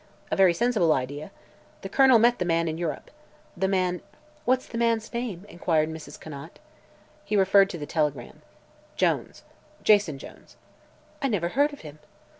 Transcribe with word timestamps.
A 0.31 0.35
very 0.35 0.51
sensible 0.55 0.93
idea. 0.93 1.29
The 1.83 1.87
Colonel 1.89 2.17
met 2.17 2.39
the 2.39 2.43
man 2.43 2.67
in 2.67 2.79
Europe. 2.79 3.11
The 3.55 3.67
man" 3.67 4.01
"What's 4.45 4.65
the 4.65 4.79
man's 4.79 5.13
name?" 5.13 5.45
inquired 5.47 5.89
Mrs. 5.89 6.19
Conant. 6.19 6.57
He 7.23 7.35
referred 7.37 7.69
to 7.69 7.77
the 7.77 7.85
telegram. 7.85 8.41
"Jones. 8.95 9.43
Jason 9.83 10.17
Jones." 10.17 10.57
"I 11.21 11.27
never 11.27 11.49
heard 11.49 11.71
of 11.71 11.81
him." 11.81 11.99